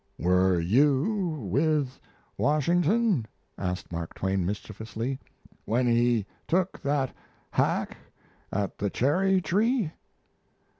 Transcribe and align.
"Were 0.17 0.59
you 0.59 1.37
with 1.51 1.99
Washington," 2.35 3.27
asked 3.55 3.91
Mark 3.91 4.15
Twain 4.15 4.43
mischievously, 4.47 5.19
"when 5.65 5.85
he 5.85 6.25
took 6.47 6.81
that 6.81 7.13
hack 7.51 7.97
at 8.51 8.79
the 8.79 8.89
cherry 8.89 9.41
tree?" 9.41 9.91